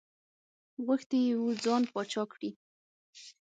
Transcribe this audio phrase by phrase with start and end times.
[0.85, 2.49] غوښتي یې وو ځان پاچا کړي.